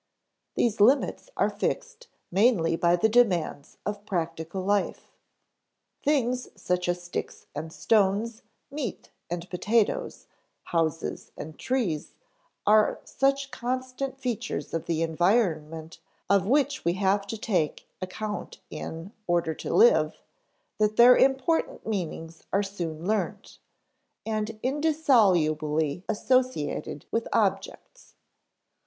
[0.55, 5.11] These limits are fixed mainly by the demands of practical life.
[6.01, 8.41] Things such as sticks and stones,
[8.71, 10.25] meat and potatoes,
[10.63, 12.15] houses and trees,
[12.65, 15.99] are such constant features of the environment
[16.31, 20.17] of which we have to take account in order to live,
[20.79, 23.59] that their important meanings are soon learnt,
[24.25, 28.15] and indissolubly associated with objects.